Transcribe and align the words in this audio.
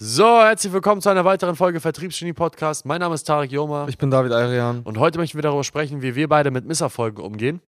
So, 0.00 0.40
herzlich 0.40 0.72
willkommen 0.72 1.00
zu 1.00 1.08
einer 1.08 1.24
weiteren 1.24 1.56
Folge 1.56 1.80
Vertriebsgenie 1.80 2.32
Podcast. 2.32 2.86
Mein 2.86 3.00
Name 3.00 3.16
ist 3.16 3.24
Tarek 3.24 3.50
Joma 3.50 3.88
Ich 3.88 3.98
bin 3.98 4.12
David 4.12 4.30
Ayrian. 4.30 4.82
und 4.84 4.96
heute 4.96 5.18
möchten 5.18 5.36
wir 5.38 5.42
darüber 5.42 5.64
sprechen, 5.64 6.02
wie 6.02 6.14
wir 6.14 6.28
beide 6.28 6.52
mit 6.52 6.64
Misserfolgen 6.66 7.20
umgehen, 7.20 7.60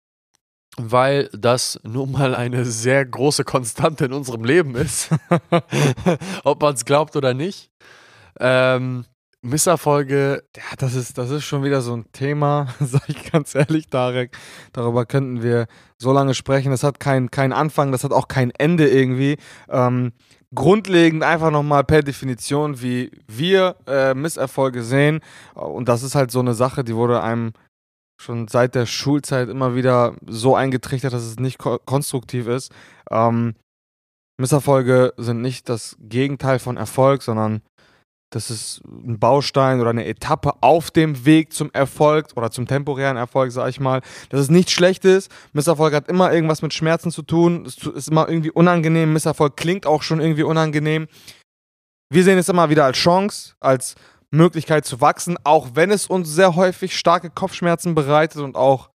weil 0.77 1.27
das 1.33 1.79
nun 1.81 2.11
mal 2.11 2.35
eine 2.35 2.65
sehr 2.65 3.03
große 3.03 3.45
Konstante 3.45 4.05
in 4.05 4.13
unserem 4.13 4.43
Leben 4.43 4.75
ist, 4.75 5.09
ob 6.43 6.61
man 6.61 6.75
es 6.75 6.85
glaubt 6.85 7.15
oder 7.15 7.33
nicht. 7.33 7.71
Ähm, 8.39 9.05
Misserfolge, 9.41 10.43
Ja, 10.55 10.75
das 10.77 10.93
ist, 10.93 11.17
das 11.17 11.31
ist 11.31 11.45
schon 11.45 11.63
wieder 11.63 11.81
so 11.81 11.95
ein 11.95 12.11
Thema, 12.11 12.75
sag 12.79 13.09
ich 13.09 13.31
ganz 13.31 13.55
ehrlich, 13.55 13.87
Tarek. 13.87 14.37
Darüber 14.73 15.07
könnten 15.07 15.41
wir 15.41 15.65
so 15.97 16.11
lange 16.13 16.35
sprechen. 16.35 16.69
Das 16.69 16.83
hat 16.83 16.99
keinen 16.99 17.31
kein 17.31 17.53
Anfang, 17.53 17.91
das 17.91 18.03
hat 18.03 18.11
auch 18.11 18.27
kein 18.27 18.51
Ende 18.51 18.87
irgendwie. 18.87 19.37
Ähm, 19.69 20.11
grundlegend 20.55 21.23
einfach 21.23 21.51
nochmal 21.51 21.83
per 21.83 22.01
Definition, 22.01 22.81
wie 22.81 23.11
wir 23.27 23.75
äh, 23.87 24.13
Misserfolge 24.13 24.83
sehen. 24.83 25.19
Und 25.53 25.89
das 25.89 26.03
ist 26.03 26.15
halt 26.15 26.31
so 26.31 26.39
eine 26.39 26.53
Sache, 26.53 26.83
die 26.83 26.95
wurde 26.95 27.21
einem 27.21 27.53
schon 28.21 28.47
seit 28.47 28.75
der 28.75 28.85
Schulzeit 28.85 29.47
immer 29.47 29.75
wieder 29.75 30.15
so 30.27 30.55
eingetrichtert, 30.55 31.13
dass 31.13 31.23
es 31.23 31.39
nicht 31.39 31.57
ko 31.57 31.79
konstruktiv 31.85 32.47
ist. 32.47 32.73
Ähm, 33.09 33.55
Misserfolge 34.37 35.13
sind 35.17 35.41
nicht 35.41 35.69
das 35.69 35.97
Gegenteil 35.99 36.59
von 36.59 36.77
Erfolg, 36.77 37.23
sondern 37.23 37.61
das 38.31 38.51
ist 38.51 38.81
ein 38.85 39.17
Baustein 39.17 39.81
oder 39.81 39.89
eine 39.89 40.05
Etappe 40.05 40.53
auf 40.61 40.91
dem 40.91 41.25
Weg 41.25 41.51
zum 41.51 41.71
Erfolg 41.71 42.27
oder 42.35 42.51
zum 42.51 42.67
temporären 42.67 43.17
Erfolg, 43.17 43.51
sag 43.51 43.69
ich 43.69 43.79
mal. 43.79 44.01
Dass 44.29 44.41
es 44.41 44.49
nichts 44.49 44.71
Schlechtes. 44.71 45.29
Misserfolg 45.53 45.93
hat 45.95 46.07
immer 46.09 46.31
irgendwas 46.31 46.61
mit 46.61 46.73
Schmerzen 46.73 47.11
zu 47.11 47.23
tun. 47.23 47.65
Es 47.65 47.77
ist 47.77 48.09
immer 48.09 48.29
irgendwie 48.29 48.51
unangenehm. 48.51 49.13
Misserfolg 49.13 49.57
klingt 49.57 49.87
auch 49.87 50.03
schon 50.03 50.21
irgendwie 50.21 50.43
unangenehm. 50.43 51.07
Wir 52.11 52.23
sehen 52.23 52.37
es 52.37 52.49
immer 52.49 52.69
wieder 52.69 52.85
als 52.85 52.97
Chance, 52.97 53.55
als 53.59 53.95
Möglichkeit 54.31 54.85
zu 54.85 55.01
wachsen, 55.01 55.37
auch 55.43 55.69
wenn 55.73 55.89
es 55.89 56.05
uns 56.05 56.29
sehr 56.29 56.55
häufig 56.55 56.97
starke 56.97 57.31
Kopfschmerzen 57.31 57.95
bereitet 57.95 58.41
und 58.41 58.55
auch 58.55 58.91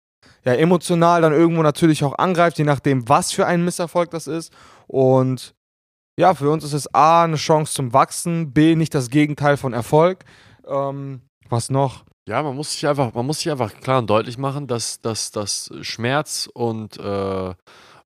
ja, 0.46 0.54
emotional 0.54 1.22
dann 1.22 1.34
irgendwo 1.34 1.64
natürlich 1.64 2.04
auch 2.04 2.18
angreift, 2.18 2.60
je 2.60 2.66
nachdem, 2.66 3.08
was 3.10 3.32
für 3.32 3.48
ein 3.48 3.66
Misserfolg 3.66 4.12
das 4.12 4.28
ist. 4.28 4.54
Und 4.88 5.56
ja, 6.18 6.34
für 6.34 6.50
uns 6.50 6.64
ist 6.64 6.74
es 6.74 6.94
A, 6.94 7.24
eine 7.24 7.36
Chance 7.36 7.74
zum 7.74 7.94
Wachsen, 7.94 8.54
B, 8.54 8.76
nicht 8.76 8.94
das 8.94 9.10
Gegenteil 9.10 9.58
von 9.58 9.74
Erfolg. 9.74 10.26
Ähm, 10.68 11.22
was 11.50 11.70
noch? 11.70 12.06
ja, 12.28 12.42
man 12.42 12.56
muss 12.56 12.72
sich 12.72 12.88
einfach, 12.88 13.14
man 13.14 13.26
muss 13.26 13.40
sich 13.40 13.52
einfach 13.52 13.74
klar 13.82 14.00
und 14.00 14.10
deutlich 14.10 14.38
machen, 14.38 14.68
dass, 14.68 15.02
dass, 15.02 15.32
dass 15.32 15.70
Schmerz 15.82 16.50
und, 16.54 16.98
äh, 16.98 17.54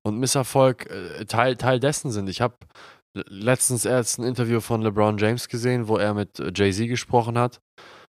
und 0.02 0.18
Misserfolg 0.18 0.90
äh, 0.90 1.24
Teil, 1.26 1.56
Teil 1.56 1.78
dessen 1.78 2.10
sind. 2.10 2.28
Ich 2.28 2.40
habe 2.40 2.56
letztens 3.14 3.84
erst 3.84 4.18
ein 4.18 4.24
Interview 4.24 4.60
von 4.60 4.82
LeBron 4.82 5.18
James 5.18 5.48
gesehen, 5.48 5.88
wo 5.88 5.96
er 5.96 6.14
mit 6.14 6.40
äh, 6.40 6.50
Jay-Z 6.54 6.88
gesprochen 6.88 7.38
hat. 7.38 7.60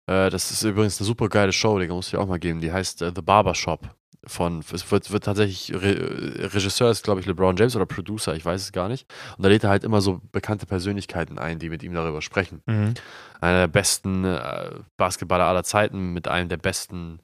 Äh, 0.06 0.30
das 0.30 0.50
ist 0.52 0.62
übrigens 0.62 1.00
eine 1.00 1.06
super 1.06 1.28
geile 1.28 1.52
Show, 1.52 1.78
die 1.78 1.88
muss 1.88 2.08
ich 2.08 2.16
auch 2.16 2.26
mal 2.26 2.38
geben. 2.38 2.60
Die 2.60 2.72
heißt 2.72 3.02
äh, 3.02 3.12
The 3.14 3.22
Barber 3.22 3.54
Shop. 3.54 3.88
Von, 4.28 4.60
es 4.60 4.90
wird, 4.90 5.10
wird 5.10 5.24
tatsächlich, 5.24 5.72
Re 5.74 6.52
Regisseur 6.54 6.90
ist, 6.90 7.02
glaube 7.02 7.20
ich, 7.20 7.26
LeBron 7.26 7.56
James 7.56 7.74
oder 7.74 7.86
Producer, 7.86 8.34
ich 8.34 8.44
weiß 8.44 8.60
es 8.60 8.72
gar 8.72 8.88
nicht. 8.88 9.10
Und 9.36 9.42
da 9.42 9.48
lädt 9.48 9.64
er 9.64 9.70
halt 9.70 9.84
immer 9.84 10.00
so 10.00 10.20
bekannte 10.32 10.66
Persönlichkeiten 10.66 11.38
ein, 11.38 11.58
die 11.58 11.70
mit 11.70 11.82
ihm 11.82 11.94
darüber 11.94 12.22
sprechen. 12.22 12.62
Einer 13.40 13.60
der 13.60 13.68
besten 13.68 14.24
äh, 14.24 14.70
Basketballer 14.96 15.44
aller 15.44 15.64
Zeiten, 15.64 16.12
mit 16.12 16.28
einem 16.28 16.48
der 16.48 16.58
besten 16.58 17.20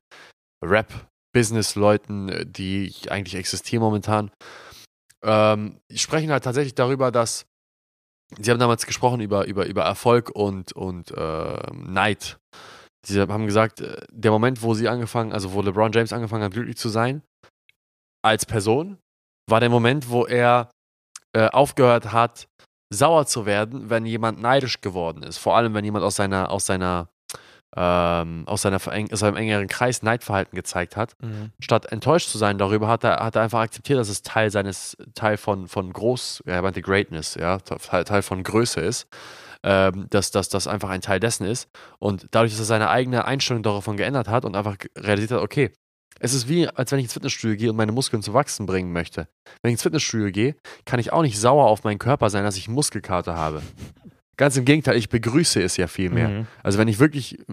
Rap-Business-Leuten, 0.64 2.28
äh, 2.30 2.46
die 2.46 2.92
eigentlich 3.08 3.34
existieren 3.36 3.82
momentan. 3.82 4.30
Ähm, 5.22 5.80
sprechen 5.94 6.30
halt 6.30 6.44
tatsächlich 6.44 6.74
darüber, 6.74 7.10
dass 7.10 7.46
sie 8.38 8.50
haben 8.50 8.58
damals 8.58 8.86
gesprochen 8.86 9.20
über, 9.20 9.46
über, 9.46 9.66
über 9.66 9.82
Erfolg 9.82 10.30
und, 10.30 10.72
und 10.72 11.10
äh, 11.10 11.72
Neid. 11.72 12.38
Sie 13.06 13.20
haben 13.20 13.46
gesagt, 13.46 13.80
äh, 13.80 13.96
der 14.10 14.30
Moment, 14.30 14.62
wo 14.62 14.74
sie 14.74 14.88
angefangen, 14.88 15.32
also 15.32 15.52
wo 15.52 15.62
LeBron 15.62 15.92
James 15.92 16.12
angefangen 16.12 16.44
hat, 16.44 16.52
glücklich 16.52 16.76
zu 16.76 16.88
sein, 16.88 17.22
als 18.22 18.46
Person, 18.46 18.98
war 19.48 19.60
der 19.60 19.68
Moment, 19.68 20.08
wo 20.08 20.24
er 20.24 20.70
äh, 21.34 21.48
aufgehört 21.48 22.12
hat, 22.12 22.48
sauer 22.92 23.26
zu 23.26 23.46
werden, 23.46 23.90
wenn 23.90 24.06
jemand 24.06 24.40
neidisch 24.40 24.80
geworden 24.80 25.22
ist. 25.22 25.38
Vor 25.38 25.56
allem, 25.56 25.74
wenn 25.74 25.84
jemand 25.84 26.04
aus 26.04 26.16
seiner, 26.16 26.50
aus 26.50 26.66
seiner, 26.66 27.08
ähm, 27.76 28.44
aus 28.46 28.62
seiner 28.62 28.76
aus 28.76 29.18
seinem 29.18 29.36
engeren 29.36 29.66
Kreis 29.66 30.02
Neidverhalten 30.02 30.54
gezeigt 30.54 30.96
hat. 30.96 31.16
Statt 31.60 31.86
enttäuscht 31.86 32.28
zu 32.28 32.38
sein 32.38 32.56
darüber, 32.56 32.88
hat 32.88 33.04
er, 33.04 33.16
hat 33.22 33.36
er 33.36 33.42
einfach 33.42 33.60
akzeptiert, 33.60 33.98
dass 33.98 34.08
es 34.08 34.22
Teil 34.22 34.50
seines, 34.50 34.96
Teil 35.14 35.36
von, 35.36 35.66
von 35.66 35.92
Groß, 35.92 36.44
ja, 36.46 36.54
er 36.54 36.62
meinte 36.62 36.82
Greatness, 36.82 37.34
ja, 37.34 37.58
Teil, 37.58 38.04
Teil 38.04 38.22
von 38.22 38.42
Größe 38.42 38.80
ist. 38.80 39.08
Ähm, 39.66 40.08
dass, 40.10 40.30
dass 40.30 40.50
das 40.50 40.66
einfach 40.66 40.90
ein 40.90 41.00
Teil 41.00 41.20
dessen 41.20 41.46
ist. 41.46 41.70
Und 41.98 42.26
dadurch, 42.32 42.52
dass 42.52 42.60
er 42.60 42.66
seine 42.66 42.90
eigene 42.90 43.24
Einstellung 43.24 43.62
davon 43.62 43.96
geändert 43.96 44.28
hat 44.28 44.44
und 44.44 44.56
einfach 44.56 44.76
realisiert 44.94 45.30
hat, 45.30 45.40
okay, 45.40 45.70
es 46.20 46.34
ist 46.34 46.50
wie, 46.50 46.68
als 46.68 46.92
wenn 46.92 46.98
ich 46.98 47.06
ins 47.06 47.14
Fitnessstudio 47.14 47.56
gehe 47.56 47.70
und 47.70 47.76
meine 47.76 47.92
Muskeln 47.92 48.22
zu 48.22 48.34
wachsen 48.34 48.66
bringen 48.66 48.92
möchte. 48.92 49.26
Wenn 49.62 49.70
ich 49.70 49.76
ins 49.76 49.82
Fitnessstudio 49.82 50.30
gehe, 50.32 50.54
kann 50.84 51.00
ich 51.00 51.14
auch 51.14 51.22
nicht 51.22 51.38
sauer 51.38 51.66
auf 51.66 51.82
meinen 51.82 51.98
Körper 51.98 52.28
sein, 52.28 52.44
dass 52.44 52.58
ich 52.58 52.68
Muskelkater 52.68 53.36
habe. 53.36 53.62
Ganz 54.36 54.56
im 54.56 54.66
Gegenteil, 54.66 54.96
ich 54.96 55.08
begrüße 55.08 55.62
es 55.62 55.76
ja 55.76 55.86
viel 55.86 56.10
mehr. 56.10 56.28
Mhm. 56.28 56.46
Also 56.62 56.78
wenn 56.78 56.88
ich 56.88 56.98
wirklich 56.98 57.38
äh, 57.38 57.44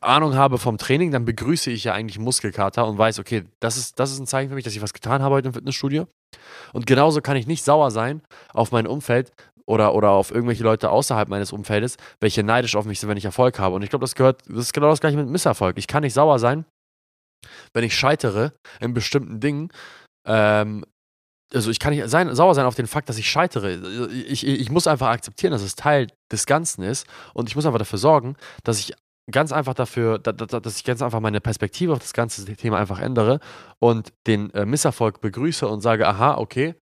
Ahnung 0.00 0.36
habe 0.36 0.58
vom 0.58 0.78
Training, 0.78 1.10
dann 1.10 1.24
begrüße 1.24 1.70
ich 1.70 1.84
ja 1.84 1.92
eigentlich 1.92 2.18
Muskelkater 2.18 2.86
und 2.86 2.96
weiß, 2.96 3.18
okay, 3.18 3.44
das 3.58 3.76
ist, 3.76 3.98
das 3.98 4.12
ist 4.12 4.20
ein 4.20 4.26
Zeichen 4.26 4.48
für 4.48 4.54
mich, 4.54 4.64
dass 4.64 4.74
ich 4.74 4.82
was 4.82 4.94
getan 4.94 5.22
habe 5.22 5.34
heute 5.34 5.48
im 5.48 5.54
Fitnessstudio. 5.54 6.06
Und 6.72 6.86
genauso 6.86 7.20
kann 7.20 7.36
ich 7.36 7.46
nicht 7.46 7.64
sauer 7.64 7.90
sein 7.90 8.22
auf 8.52 8.70
mein 8.70 8.86
Umfeld 8.86 9.32
oder, 9.70 9.94
oder 9.94 10.10
auf 10.10 10.32
irgendwelche 10.32 10.64
Leute 10.64 10.90
außerhalb 10.90 11.28
meines 11.28 11.52
Umfeldes, 11.52 11.96
welche 12.20 12.42
neidisch 12.42 12.74
auf 12.74 12.84
mich 12.84 12.98
sind, 12.98 13.08
wenn 13.08 13.16
ich 13.16 13.24
Erfolg 13.24 13.58
habe. 13.60 13.76
Und 13.76 13.82
ich 13.82 13.90
glaube, 13.90 14.02
das 14.02 14.16
gehört, 14.16 14.42
das 14.48 14.58
ist 14.58 14.72
genau 14.72 14.88
das 14.88 15.00
gleiche 15.00 15.16
mit 15.16 15.28
Misserfolg. 15.28 15.78
Ich 15.78 15.86
kann 15.86 16.02
nicht 16.02 16.12
sauer 16.14 16.38
sein, 16.40 16.64
wenn 17.72 17.84
ich 17.84 17.94
scheitere 17.94 18.52
in 18.80 18.94
bestimmten 18.94 19.38
Dingen. 19.38 19.70
Ähm, 20.26 20.84
also 21.54 21.70
ich 21.70 21.78
kann 21.78 21.94
nicht 21.94 22.08
sein, 22.08 22.34
sauer 22.34 22.54
sein 22.54 22.66
auf 22.66 22.74
den 22.74 22.86
Fakt, 22.88 23.08
dass 23.08 23.18
ich 23.18 23.30
scheitere. 23.30 24.08
Ich, 24.10 24.46
ich, 24.46 24.70
muss 24.70 24.86
einfach 24.86 25.08
akzeptieren, 25.08 25.52
dass 25.52 25.62
es 25.62 25.76
Teil 25.76 26.08
des 26.32 26.46
Ganzen 26.46 26.82
ist 26.82 27.06
und 27.32 27.48
ich 27.48 27.54
muss 27.56 27.64
einfach 27.66 27.78
dafür 27.78 27.98
sorgen, 27.98 28.36
dass 28.64 28.78
ich 28.80 28.92
ganz 29.30 29.52
einfach 29.52 29.74
dafür, 29.74 30.18
da- 30.18 30.32
da- 30.32 30.58
dass 30.60 30.76
ich 30.76 30.84
ganz 30.84 31.00
einfach 31.02 31.20
meine 31.20 31.40
Perspektive 31.40 31.92
auf 31.92 32.00
das 32.00 32.12
ganze 32.12 32.44
Thema 32.56 32.78
einfach 32.78 33.00
ändere 33.00 33.38
und 33.80 34.12
den 34.26 34.52
äh, 34.54 34.66
Misserfolg 34.66 35.20
begrüße 35.20 35.66
und 35.68 35.80
sage, 35.80 36.08
aha, 36.08 36.38
okay, 36.38 36.74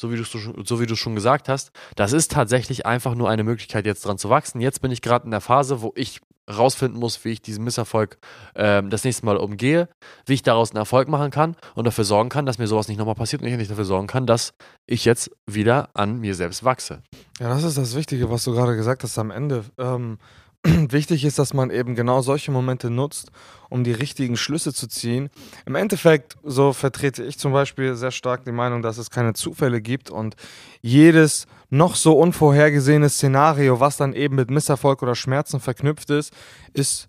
so 0.00 0.10
wie 0.10 0.16
du 0.16 0.24
so 0.24 0.80
wie 0.80 0.86
du 0.86 0.96
schon 0.96 1.14
gesagt 1.14 1.48
hast, 1.48 1.72
das 1.94 2.12
ist 2.12 2.32
tatsächlich 2.32 2.86
einfach 2.86 3.14
nur 3.14 3.28
eine 3.28 3.44
Möglichkeit, 3.44 3.84
jetzt 3.84 4.04
dran 4.06 4.16
zu 4.16 4.30
wachsen. 4.30 4.60
Jetzt 4.60 4.80
bin 4.80 4.90
ich 4.90 5.02
gerade 5.02 5.26
in 5.26 5.30
der 5.30 5.42
Phase, 5.42 5.82
wo 5.82 5.92
ich 5.94 6.20
rausfinden 6.50 6.98
muss, 6.98 7.22
wie 7.24 7.30
ich 7.30 7.42
diesen 7.42 7.64
Misserfolg 7.64 8.18
ähm, 8.54 8.90
das 8.90 9.04
nächste 9.04 9.26
Mal 9.26 9.36
umgehe, 9.36 9.88
wie 10.26 10.34
ich 10.34 10.42
daraus 10.42 10.70
einen 10.70 10.78
Erfolg 10.78 11.08
machen 11.08 11.30
kann 11.30 11.54
und 11.74 11.86
dafür 11.86 12.04
sorgen 12.04 12.28
kann, 12.28 12.46
dass 12.46 12.58
mir 12.58 12.66
sowas 12.66 12.88
nicht 12.88 12.98
nochmal 12.98 13.14
passiert 13.14 13.42
und 13.42 13.48
ich 13.48 13.56
nicht 13.56 13.70
dafür 13.70 13.84
sorgen 13.84 14.06
kann, 14.06 14.26
dass 14.26 14.54
ich 14.86 15.04
jetzt 15.04 15.30
wieder 15.46 15.90
an 15.94 16.18
mir 16.18 16.34
selbst 16.34 16.64
wachse. 16.64 17.02
Ja, 17.38 17.48
das 17.50 17.62
ist 17.62 17.78
das 17.78 17.94
Wichtige, 17.94 18.30
was 18.30 18.44
du 18.44 18.52
gerade 18.52 18.76
gesagt 18.76 19.02
hast 19.04 19.18
am 19.18 19.30
Ende. 19.30 19.64
Ähm, 19.78 20.18
wichtig 20.64 21.24
ist, 21.24 21.38
dass 21.38 21.54
man 21.54 21.70
eben 21.70 21.94
genau 21.94 22.20
solche 22.20 22.50
Momente 22.50 22.90
nutzt, 22.90 23.30
um 23.70 23.84
die 23.84 23.92
richtigen 23.92 24.36
Schlüsse 24.36 24.74
zu 24.74 24.88
ziehen. 24.88 25.30
Im 25.64 25.74
Endeffekt, 25.74 26.36
so 26.42 26.72
vertrete 26.72 27.24
ich 27.24 27.38
zum 27.38 27.52
Beispiel 27.52 27.94
sehr 27.94 28.10
stark 28.10 28.44
die 28.44 28.52
Meinung, 28.52 28.82
dass 28.82 28.98
es 28.98 29.10
keine 29.10 29.32
Zufälle 29.32 29.80
gibt 29.80 30.10
und 30.10 30.36
jedes 30.82 31.46
noch 31.70 31.94
so 31.94 32.18
unvorhergesehene 32.18 33.08
Szenario, 33.08 33.80
was 33.80 33.96
dann 33.96 34.12
eben 34.12 34.36
mit 34.36 34.50
Misserfolg 34.50 35.02
oder 35.02 35.14
Schmerzen 35.14 35.60
verknüpft 35.60 36.10
ist, 36.10 36.32
ist 36.74 37.08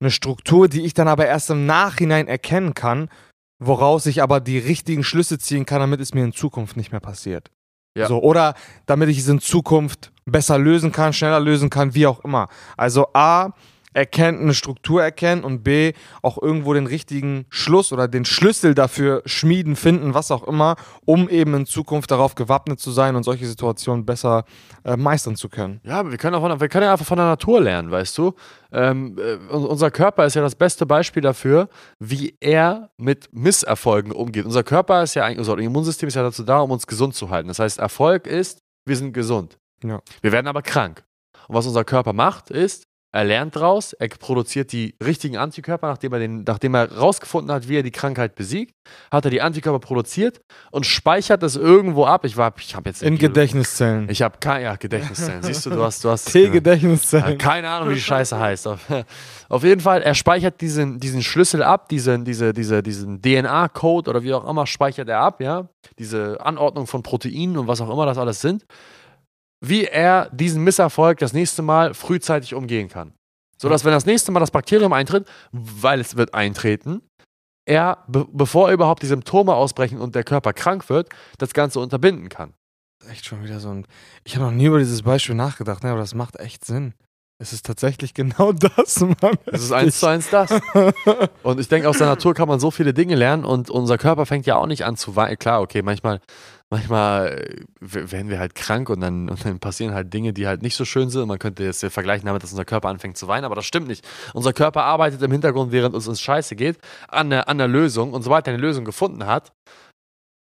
eine 0.00 0.10
Struktur, 0.10 0.68
die 0.68 0.84
ich 0.84 0.94
dann 0.94 1.08
aber 1.08 1.26
erst 1.26 1.50
im 1.50 1.66
Nachhinein 1.66 2.28
erkennen 2.28 2.74
kann, 2.74 3.08
woraus 3.58 4.06
ich 4.06 4.22
aber 4.22 4.40
die 4.40 4.58
richtigen 4.58 5.04
Schlüsse 5.04 5.38
ziehen 5.38 5.66
kann, 5.66 5.80
damit 5.80 6.00
es 6.00 6.14
mir 6.14 6.24
in 6.24 6.32
Zukunft 6.32 6.76
nicht 6.76 6.92
mehr 6.92 7.00
passiert. 7.00 7.50
Ja. 7.98 8.06
So, 8.06 8.22
oder 8.22 8.54
damit 8.86 9.08
ich 9.08 9.18
es 9.18 9.28
in 9.28 9.40
Zukunft 9.40 10.12
besser 10.24 10.58
lösen 10.58 10.92
kann, 10.92 11.12
schneller 11.12 11.40
lösen 11.40 11.70
kann, 11.70 11.94
wie 11.94 12.06
auch 12.06 12.20
immer. 12.24 12.48
Also 12.76 13.08
A, 13.12 13.50
erkennen, 13.98 14.40
eine 14.40 14.54
Struktur 14.54 15.02
erkennen 15.02 15.44
und 15.44 15.62
B, 15.62 15.92
auch 16.22 16.40
irgendwo 16.40 16.72
den 16.72 16.86
richtigen 16.86 17.44
Schluss 17.50 17.92
oder 17.92 18.08
den 18.08 18.24
Schlüssel 18.24 18.74
dafür 18.74 19.22
schmieden, 19.26 19.76
finden, 19.76 20.14
was 20.14 20.30
auch 20.30 20.46
immer, 20.46 20.76
um 21.04 21.28
eben 21.28 21.52
in 21.54 21.66
Zukunft 21.66 22.10
darauf 22.10 22.34
gewappnet 22.34 22.80
zu 22.80 22.90
sein 22.90 23.16
und 23.16 23.24
solche 23.24 23.46
Situationen 23.46 24.06
besser 24.06 24.44
äh, 24.84 24.96
meistern 24.96 25.36
zu 25.36 25.48
können. 25.48 25.80
Ja, 25.84 25.98
aber 26.00 26.10
wir 26.10 26.18
können, 26.18 26.34
auch 26.36 26.40
von, 26.40 26.60
wir 26.60 26.68
können 26.68 26.84
ja 26.84 26.92
einfach 26.92 27.04
von 27.04 27.18
der 27.18 27.26
Natur 27.26 27.60
lernen, 27.60 27.90
weißt 27.90 28.16
du? 28.16 28.34
Ähm, 28.72 29.18
äh, 29.18 29.52
un- 29.52 29.66
unser 29.66 29.90
Körper 29.90 30.24
ist 30.24 30.34
ja 30.34 30.42
das 30.42 30.54
beste 30.54 30.86
Beispiel 30.86 31.22
dafür, 31.22 31.68
wie 31.98 32.36
er 32.40 32.90
mit 32.96 33.28
Misserfolgen 33.32 34.12
umgeht. 34.12 34.44
Unser 34.44 34.62
Körper 34.62 35.02
ist 35.02 35.14
ja 35.14 35.24
eigentlich, 35.24 35.38
unser 35.40 35.58
Immunsystem 35.58 36.06
ist 36.06 36.14
ja 36.14 36.22
dazu 36.22 36.44
da, 36.44 36.60
um 36.60 36.70
uns 36.70 36.86
gesund 36.86 37.14
zu 37.14 37.30
halten. 37.30 37.48
Das 37.48 37.58
heißt, 37.58 37.78
Erfolg 37.78 38.26
ist, 38.26 38.60
wir 38.86 38.96
sind 38.96 39.12
gesund. 39.12 39.58
Ja. 39.82 40.00
Wir 40.22 40.32
werden 40.32 40.46
aber 40.46 40.62
krank. 40.62 41.04
Und 41.48 41.54
was 41.54 41.66
unser 41.66 41.84
Körper 41.84 42.12
macht, 42.12 42.50
ist, 42.50 42.87
er 43.10 43.24
lernt 43.24 43.56
draus, 43.56 43.94
er 43.94 44.08
produziert 44.08 44.70
die 44.70 44.94
richtigen 45.02 45.38
Antikörper, 45.38 45.88
nachdem 45.88 46.12
er, 46.12 46.18
den, 46.18 46.44
nachdem 46.46 46.74
er 46.74 46.92
rausgefunden 46.92 47.50
hat, 47.50 47.66
wie 47.66 47.76
er 47.76 47.82
die 47.82 47.90
Krankheit 47.90 48.34
besiegt, 48.34 48.74
hat 49.10 49.24
er 49.24 49.30
die 49.30 49.40
Antikörper 49.40 49.78
produziert 49.78 50.42
und 50.72 50.84
speichert 50.84 51.42
das 51.42 51.56
irgendwo 51.56 52.04
ab. 52.04 52.26
Ich 52.26 52.36
war, 52.36 52.52
ich 52.58 52.74
habe 52.74 52.90
jetzt 52.90 53.02
In 53.02 53.16
Gedächtniszellen. 53.16 54.10
Ich 54.10 54.20
habe 54.20 54.36
keine, 54.40 54.64
ja, 54.64 54.76
Gedächtniszellen. 54.76 55.42
Siehst 55.42 55.64
du, 55.64 55.70
du 55.70 55.82
hast, 55.82 56.04
du 56.04 56.10
hast 56.10 56.24
T-Gedächtniszellen. 56.32 57.30
ja, 57.30 57.36
keine 57.36 57.70
Ahnung, 57.70 57.88
wie 57.88 57.94
die 57.94 58.00
Scheiße 58.00 58.38
heißt. 58.38 58.68
Auf, 58.68 58.80
auf 59.48 59.64
jeden 59.64 59.80
Fall, 59.80 60.02
er 60.02 60.14
speichert 60.14 60.60
diesen, 60.60 61.00
diesen 61.00 61.22
Schlüssel 61.22 61.62
ab, 61.62 61.88
diesen, 61.88 62.26
diese, 62.26 62.52
diese, 62.52 62.82
diesen 62.82 63.22
DNA-Code 63.22 64.10
oder 64.10 64.22
wie 64.22 64.34
auch 64.34 64.48
immer 64.48 64.66
speichert 64.66 65.08
er 65.08 65.20
ab, 65.20 65.40
ja. 65.40 65.68
Diese 65.98 66.38
Anordnung 66.44 66.86
von 66.86 67.02
Proteinen 67.02 67.56
und 67.56 67.68
was 67.68 67.80
auch 67.80 67.90
immer 67.90 68.04
das 68.04 68.18
alles 68.18 68.42
sind 68.42 68.66
wie 69.60 69.84
er 69.84 70.30
diesen 70.32 70.62
Misserfolg 70.64 71.18
das 71.18 71.32
nächste 71.32 71.62
Mal 71.62 71.94
frühzeitig 71.94 72.54
umgehen 72.54 72.88
kann. 72.88 73.12
So 73.56 73.68
dass, 73.68 73.84
wenn 73.84 73.92
das 73.92 74.06
nächste 74.06 74.30
Mal 74.30 74.40
das 74.40 74.52
Bakterium 74.52 74.92
eintritt, 74.92 75.28
weil 75.50 76.00
es 76.00 76.16
wird 76.16 76.32
eintreten, 76.32 77.02
er, 77.66 78.04
be 78.06 78.26
bevor 78.32 78.70
überhaupt 78.70 79.02
die 79.02 79.06
Symptome 79.06 79.54
ausbrechen 79.54 80.00
und 80.00 80.14
der 80.14 80.24
Körper 80.24 80.52
krank 80.52 80.88
wird, 80.88 81.10
das 81.38 81.52
Ganze 81.52 81.80
unterbinden 81.80 82.28
kann. 82.28 82.54
Echt 83.10 83.26
schon 83.26 83.44
wieder 83.44 83.60
so 83.60 83.70
ein. 83.70 83.86
Ich 84.24 84.36
habe 84.36 84.46
noch 84.46 84.52
nie 84.52 84.66
über 84.66 84.78
dieses 84.78 85.02
Beispiel 85.02 85.34
nachgedacht, 85.34 85.82
ne, 85.82 85.90
aber 85.90 86.00
das 86.00 86.14
macht 86.14 86.36
echt 86.40 86.64
Sinn. 86.64 86.94
Es 87.40 87.52
ist 87.52 87.66
tatsächlich 87.66 88.14
genau 88.14 88.52
das, 88.52 89.00
Mann. 89.00 89.38
Es 89.46 89.62
ist 89.62 89.72
eins 89.72 90.00
zu 90.00 90.06
eins 90.06 90.30
das. 90.30 90.50
Und 91.42 91.60
ich 91.60 91.68
denke, 91.68 91.88
aus 91.88 91.98
der 91.98 92.08
Natur 92.08 92.34
kann 92.34 92.48
man 92.48 92.58
so 92.58 92.70
viele 92.70 92.92
Dinge 92.94 93.14
lernen 93.14 93.44
und 93.44 93.70
unser 93.70 93.98
Körper 93.98 94.26
fängt 94.26 94.46
ja 94.46 94.56
auch 94.56 94.66
nicht 94.66 94.84
an 94.84 94.96
zu 94.96 95.14
weinen. 95.14 95.38
Klar, 95.38 95.60
okay, 95.60 95.82
manchmal, 95.82 96.20
manchmal 96.70 97.66
äh, 97.80 98.12
werden 98.12 98.30
wir 98.30 98.38
halt 98.38 98.54
krank 98.54 98.90
und 98.90 99.00
dann, 99.00 99.28
und 99.28 99.44
dann 99.44 99.58
passieren 99.58 99.94
halt 99.94 100.12
Dinge, 100.12 100.32
die 100.32 100.46
halt 100.46 100.62
nicht 100.62 100.76
so 100.76 100.84
schön 100.84 101.10
sind. 101.10 101.26
Man 101.26 101.38
könnte 101.38 101.64
jetzt 101.64 101.84
vergleichen 101.86 102.26
damit, 102.26 102.42
dass 102.42 102.50
unser 102.50 102.64
Körper 102.64 102.88
anfängt 102.88 103.16
zu 103.16 103.28
weinen, 103.28 103.44
aber 103.44 103.54
das 103.54 103.64
stimmt 103.64 103.88
nicht. 103.88 104.06
Unser 104.34 104.52
Körper 104.52 104.84
arbeitet 104.84 105.22
im 105.22 105.32
Hintergrund, 105.32 105.72
während 105.72 105.94
es 105.94 106.08
uns 106.08 106.20
scheiße 106.20 106.56
geht, 106.56 106.78
an 107.08 107.30
der, 107.30 107.48
an 107.48 107.58
der 107.58 107.68
Lösung. 107.68 108.12
Und 108.12 108.22
sobald 108.22 108.46
er 108.46 108.54
eine 108.54 108.62
Lösung 108.62 108.84
gefunden 108.84 109.26
hat, 109.26 109.52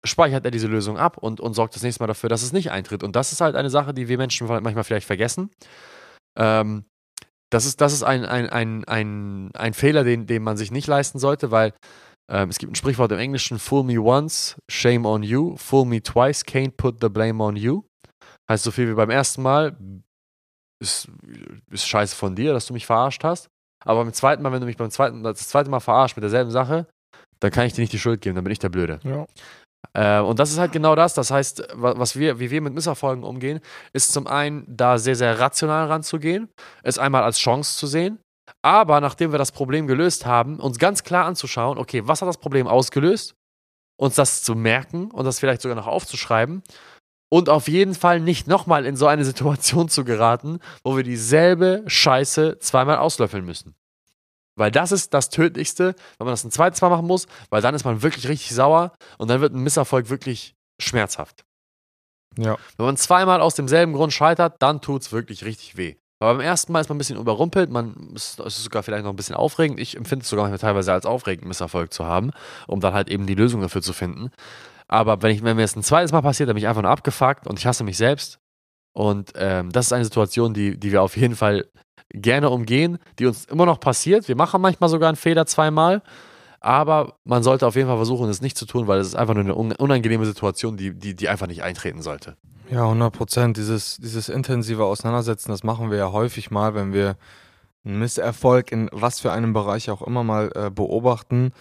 speichert 0.05 0.45
er 0.45 0.51
diese 0.51 0.69
Lösung 0.69 0.99
ab 0.99 1.19
und, 1.19 1.41
und 1.41 1.55
sorgt 1.55 1.75
das 1.75 1.83
nächste 1.83 2.03
Mal 2.03 2.09
dafür, 2.09 2.29
dass 2.29 2.43
es 2.43 2.53
nicht 2.53 2.71
eintritt. 2.71 3.03
Und 3.03 3.17
das 3.17 3.33
ist 3.33 3.41
halt 3.41 3.57
eine 3.57 3.71
Sache, 3.71 3.95
die 3.95 4.09
wir 4.09 4.19
Menschen 4.19 4.47
manchmal 4.47 4.85
vielleicht 4.85 5.07
vergessen. 5.07 5.51
Ähm, 6.37 6.85
das 7.51 7.65
ist, 7.65 7.81
das 7.81 7.93
ist 7.93 8.03
ein, 8.03 8.25
ein, 8.25 8.49
ein, 8.49 8.85
ein, 8.85 9.51
ein 9.55 9.75
Fehler, 9.75 10.05
den, 10.05 10.27
den 10.27 10.43
man 10.43 10.57
sich 10.57 10.71
nicht 10.71 10.87
leisten 10.87 11.19
sollte, 11.19 11.51
weil 11.51 11.73
ähm, 12.31 12.51
es 12.51 12.59
gibt 12.59 12.73
ein 12.73 12.77
Sprichwort 12.77 13.13
im 13.13 13.19
Englischen: 13.19 13.59
Fool 13.59 13.85
me 13.85 14.01
once, 14.01 14.57
shame 14.69 15.07
on 15.07 15.23
you. 15.23 15.57
Fool 15.57 15.85
me 15.85 16.03
twice, 16.03 16.45
can't 16.45 16.77
put 16.77 16.97
the 17.01 17.09
blame 17.09 17.43
on 17.43 17.57
you. 17.57 17.85
Heißt 18.51 18.65
so 18.65 18.71
viel 18.71 18.89
wie 18.89 18.95
beim 18.95 19.11
ersten 19.11 19.43
Mal, 19.43 19.77
ist, 20.81 21.09
ist 21.71 21.87
scheiße 21.87 22.15
von 22.15 22.35
dir, 22.35 22.53
dass 22.53 22.67
du 22.67 22.73
mich 22.73 22.87
verarscht 22.87 23.25
hast. 23.25 23.49
Aber 23.85 24.05
beim 24.05 24.13
zweiten 24.13 24.43
Mal, 24.43 24.53
wenn 24.53 24.61
du 24.61 24.67
mich 24.67 24.77
beim 24.77 24.91
zweiten, 24.91 25.23
das 25.23 25.49
zweite 25.49 25.71
Mal 25.71 25.81
verarscht 25.81 26.17
mit 26.17 26.23
derselben 26.23 26.51
Sache, 26.51 26.87
dann 27.41 27.51
kann 27.51 27.67
ich 27.67 27.73
dir 27.73 27.83
nicht 27.83 27.93
die 27.93 27.99
Schuld 27.99 28.21
geben, 28.21 28.35
dann 28.35 28.45
bin 28.45 28.53
ich 28.53 28.59
der 28.59 28.69
Blöde. 28.69 29.01
Ja. 29.05 29.27
Äh, 29.95 30.23
und 30.23 30.39
das 30.39 30.51
ist 30.51 30.59
halt 30.59 30.73
genau 30.73 30.95
das. 30.95 31.15
Das 31.15 31.31
heißt, 31.31 31.69
was 31.75 32.19
wir, 32.19 32.41
wie 32.41 32.51
wir 32.51 32.61
mit 32.61 32.75
Misserfolgen 32.75 33.25
umgehen, 33.25 33.61
ist 33.93 34.13
zum 34.13 34.27
einen 34.27 34.65
da 34.69 34.99
sehr, 34.99 35.15
sehr 35.15 35.39
rational 35.39 35.87
ranzugehen, 35.87 36.49
es 36.83 36.99
einmal 36.99 37.23
als 37.23 37.39
Chance 37.39 37.79
zu 37.79 37.87
sehen, 37.87 38.19
aber 38.63 39.01
nachdem 39.01 39.33
wir 39.33 39.39
das 39.39 39.53
Problem 39.53 39.87
gelöst 39.87 40.27
haben, 40.27 40.61
uns 40.61 40.79
ganz 40.79 41.05
klar 41.05 41.27
anzuschauen, 41.27 41.79
okay, 41.79 42.03
was 42.07 42.21
hat 42.21 42.29
das 42.29 42.39
Problem 42.39 42.67
ausgelöst? 42.67 43.35
Uns 43.97 44.15
das 44.15 44.43
zu 44.43 44.55
merken 44.55 45.11
und 45.11 45.25
das 45.25 45.41
vielleicht 45.41 45.63
sogar 45.63 45.77
noch 45.77 45.87
aufzuschreiben 45.87 46.63
und 47.31 47.49
auf 47.49 47.69
jeden 47.69 47.95
Fall 47.95 48.21
nicht 48.21 48.47
nochmal 48.47 48.87
in 48.87 48.97
so 48.97 49.07
eine 49.07 49.25
Situation 49.25 49.89
zu 49.89 50.05
geraten, 50.05 50.61
wo 50.85 50.97
wir 50.97 51.05
dieselbe 51.05 51.85
Scheiße 51.87 52.59
zweimal 52.61 52.99
auslöffeln 52.99 53.45
müssen. 53.45 53.75
Weil 54.57 54.71
das 54.71 54.91
ist 54.91 55.15
das 55.15 55.31
Tödlichste, 55.31 55.95
wenn 56.19 56.25
man 56.25 56.33
das 56.33 56.45
ein 56.45 56.51
zweites 56.51 56.81
Mal 56.81 56.89
machen 56.91 57.07
muss, 57.07 57.27
weil 57.51 57.63
dann 57.63 57.75
ist 57.75 57.85
man 57.85 58.03
wirklich 58.03 58.29
richtig 58.29 58.55
sauer 58.55 58.93
und 59.17 59.29
dann 59.29 59.41
wird 59.41 59.55
ein 59.55 59.63
Misserfolg 59.63 60.11
wirklich 60.11 60.57
schmerzhaft. 60.81 61.45
Ja. 62.37 62.57
Wenn 62.77 62.87
man 62.87 62.97
zweimal 62.97 63.41
aus 63.41 63.55
demselben 63.55 63.93
Grund 63.93 64.13
scheitert, 64.13 64.57
dann 64.61 64.81
tut 64.81 65.03
es 65.03 65.13
wirklich 65.13 65.45
richtig 65.45 65.77
weh. 65.77 65.97
Aber 66.21 66.35
beim 66.35 66.41
ersten 66.41 66.73
Mal 66.73 66.81
ist 66.81 66.89
man 66.89 66.97
ein 66.97 66.99
bisschen 66.99 67.19
überrumpelt, 67.19 67.71
man 67.71 67.95
ist, 68.15 68.41
es 68.41 68.59
ist 68.59 68.65
sogar 68.65 68.83
vielleicht 68.83 69.05
noch 69.05 69.13
ein 69.13 69.17
bisschen 69.17 69.37
aufregend. 69.37 69.79
Ich 69.79 69.97
empfinde 69.97 70.25
es 70.25 70.29
sogar 70.29 70.57
teilweise 70.59 70.93
als 70.93 71.07
aufregend, 71.07 71.47
Misserfolg 71.47 71.93
zu 71.93 72.07
haben, 72.07 72.33
um 72.67 72.81
dann 72.81 72.93
halt 72.93 73.09
eben 73.09 73.27
die 73.27 73.37
Lösung 73.37 73.61
dafür 73.61 73.83
zu 73.83 73.93
finden. 73.93 74.31
Aber 74.89 75.23
wenn, 75.23 75.31
ich, 75.31 75.45
wenn 75.45 75.57
mir 75.57 75.63
das 75.63 75.77
ein 75.77 75.83
zweites 75.83 76.13
Mal 76.13 76.23
passiert, 76.23 76.49
dann 76.49 76.55
bin 76.55 76.63
ich 76.65 76.69
einfach 76.69 76.83
nur 76.83 76.91
abgefuckt 76.91 77.47
und 77.47 77.59
ich 77.59 77.67
hasse 77.67 77.85
mich 77.85 77.97
selbst. 77.97 78.41
Und 78.95 79.33
ähm, 79.37 79.71
das 79.71 79.87
ist 79.87 79.93
eine 79.93 80.05
Situation, 80.05 80.55
die, 80.55 80.79
die 80.79 80.91
wir 80.91 81.03
auf 81.03 81.17
jeden 81.17 81.37
Fall 81.37 81.67
gerne 82.11 82.51
umgehen, 82.51 82.99
die 83.19 83.27
uns 83.27 83.45
immer 83.45 83.67
noch 83.67 83.79
passiert. 83.79 84.27
Wir 84.27 84.37
machen 84.37 84.61
manchmal 84.61 84.89
sogar 84.89 85.09
einen 85.09 85.17
Fehler 85.17 85.47
zweimal, 85.47 86.03
aber 86.61 87.15
man 87.25 87.43
sollte 87.43 87.67
auf 87.67 87.77
jeden 87.77 87.89
Fall 87.89 87.97
versuchen, 87.97 88.29
es 88.29 88.41
nicht 88.41 88.59
zu 88.59 88.67
tun, 88.67 88.87
weil 88.87 89.01
es 89.01 89.09
ist 89.09 89.15
einfach 89.15 89.35
nur 89.35 89.45
eine 89.45 89.55
unangenehme 89.55 90.27
Situation, 90.27 90.77
die, 90.77 90.95
die, 90.95 91.15
die 91.15 91.29
einfach 91.29 91.47
nicht 91.47 91.63
eintreten 91.63 92.03
sollte. 92.03 92.37
Ja, 92.71 92.83
100 92.83 93.13
Prozent. 93.13 93.57
Dieses, 93.57 93.97
dieses 93.97 94.29
intensive 94.29 94.85
Auseinandersetzen, 94.85 95.51
das 95.51 95.63
machen 95.63 95.91
wir 95.91 95.99
ja 95.99 96.13
häufig 96.13 96.51
mal, 96.51 96.75
wenn 96.75 96.93
wir 96.93 97.17
einen 97.85 97.99
Misserfolg 97.99 98.73
in 98.73 98.89
was 98.93 99.21
für 99.21 99.33
einem 99.33 99.53
Bereich 99.53 99.91
auch 99.91 100.03
immer 100.03 100.25
mal 100.25 100.51
äh, 100.55 100.71
beobachten, 100.71 101.53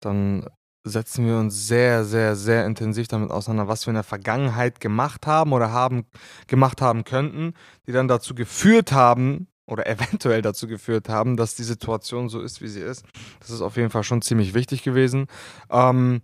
dann 0.00 0.46
setzen 0.84 1.26
wir 1.26 1.38
uns 1.38 1.66
sehr, 1.66 2.04
sehr, 2.04 2.36
sehr 2.36 2.66
intensiv 2.66 3.08
damit 3.08 3.30
auseinander, 3.30 3.68
was 3.68 3.86
wir 3.86 3.90
in 3.90 3.96
der 3.96 4.04
Vergangenheit 4.04 4.80
gemacht 4.80 5.26
haben 5.26 5.52
oder 5.52 5.72
haben 5.72 6.06
gemacht 6.46 6.82
haben 6.82 7.04
könnten, 7.04 7.54
die 7.86 7.92
dann 7.92 8.06
dazu 8.06 8.34
geführt 8.34 8.92
haben, 8.92 9.48
oder 9.66 9.86
eventuell 9.88 10.42
dazu 10.42 10.66
geführt 10.66 11.08
haben, 11.08 11.36
dass 11.36 11.54
die 11.54 11.64
Situation 11.64 12.28
so 12.28 12.40
ist, 12.40 12.60
wie 12.60 12.68
sie 12.68 12.80
ist. 12.80 13.04
Das 13.40 13.50
ist 13.50 13.62
auf 13.62 13.76
jeden 13.76 13.90
Fall 13.90 14.04
schon 14.04 14.22
ziemlich 14.22 14.54
wichtig 14.54 14.82
gewesen. 14.82 15.26
Ähm, 15.70 16.22